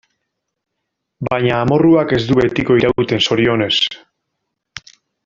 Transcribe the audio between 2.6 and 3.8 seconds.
irauten, zorionez.